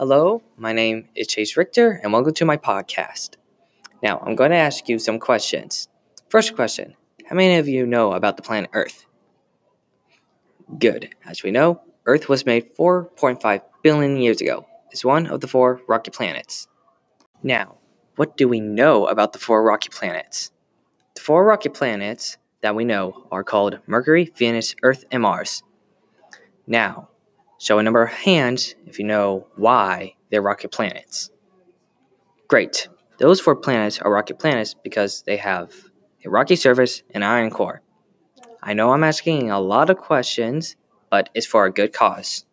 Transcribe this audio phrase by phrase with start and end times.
[0.00, 3.36] Hello, my name is Chase Richter, and welcome to my podcast.
[4.02, 5.88] Now, I'm going to ask you some questions.
[6.30, 6.94] First question
[7.28, 9.04] How many of you know about the planet Earth?
[10.78, 11.10] Good.
[11.26, 14.64] As we know, Earth was made 4.5 billion years ago.
[14.90, 16.66] It's one of the four rocky planets.
[17.42, 17.76] Now,
[18.16, 20.50] what do we know about the four rocky planets?
[21.14, 25.62] The four rocky planets that we know are called Mercury, Venus, Earth, and Mars.
[26.66, 27.10] Now,
[27.60, 31.30] show a number of hands if you know why they're rocky planets.
[32.48, 32.88] Great.
[33.18, 35.74] Those four planets are rocky planets because they have
[36.24, 37.82] a rocky surface and iron core.
[38.62, 40.76] I know I'm asking a lot of questions,
[41.10, 42.46] but it's for a good cause.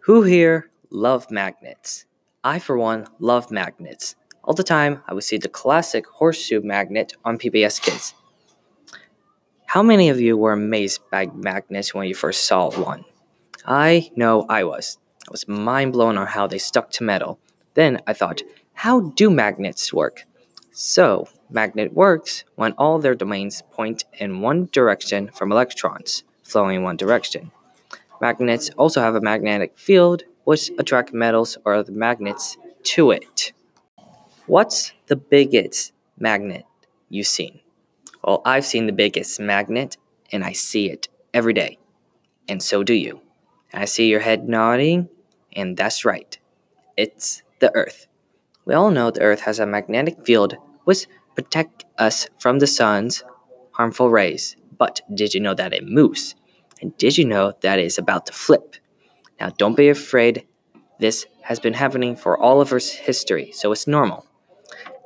[0.00, 2.04] Who here love magnets?
[2.44, 4.14] I, for one, love magnets.
[4.44, 8.14] All the time, I would see the classic horseshoe magnet on PBS Kids.
[9.66, 13.04] How many of you were amazed by magnets when you first saw one?
[13.64, 14.98] I know I was.
[15.28, 17.38] I was mind blown on how they stuck to metal.
[17.74, 18.42] Then I thought,
[18.74, 20.24] how do magnets work?
[20.72, 26.82] So, magnet works when all their domains point in one direction from electrons flowing in
[26.82, 27.52] one direction.
[28.20, 33.52] Magnets also have a magnetic field which attract metals or other magnets to it.
[34.46, 36.64] What's the biggest magnet
[37.08, 37.60] you've seen?
[38.24, 39.96] Well, I've seen the biggest magnet
[40.32, 41.78] and I see it every day.
[42.48, 43.20] And so do you.
[43.72, 45.08] I see your head nodding,
[45.52, 46.38] and that's right.
[46.96, 48.06] It's the Earth.
[48.64, 53.22] We all know the Earth has a magnetic field which protects us from the sun's
[53.72, 54.56] harmful rays.
[54.76, 56.34] But did you know that it moves?
[56.80, 58.76] And did you know that it is about to flip?
[59.38, 60.46] Now, don't be afraid.
[60.98, 64.26] This has been happening for all of Earth's history, so it's normal.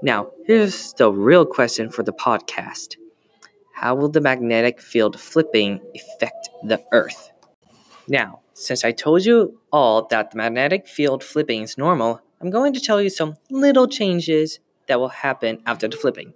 [0.02, 2.96] Now, here's the real question for the podcast
[3.74, 7.30] How will the magnetic field flipping affect the Earth?
[8.08, 12.72] Now, since I told you all that the magnetic field flipping is normal, I'm going
[12.74, 16.34] to tell you some little changes that will happen after the flipping.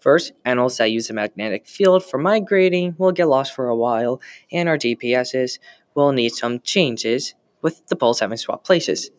[0.00, 4.20] First, animals that use the magnetic field for migrating will get lost for a while,
[4.52, 5.58] and our GPSs
[5.94, 9.10] will need some changes with the poles having swapped places.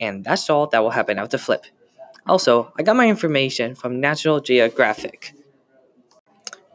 [0.00, 1.64] And that's all that will happen after the flip.
[2.26, 5.32] Also, I got my information from National Geographic.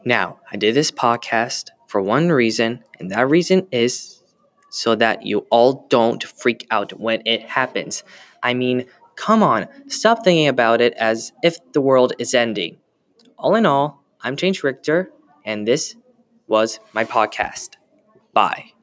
[0.04, 4.22] Now, I did this podcast for one reason, and that reason is
[4.74, 8.02] so that you all don't freak out when it happens.
[8.42, 12.78] I mean, come on, stop thinking about it as if the world is ending.
[13.38, 15.12] All in all, I'm James Richter,
[15.44, 15.94] and this
[16.48, 17.76] was my podcast.
[18.32, 18.73] Bye.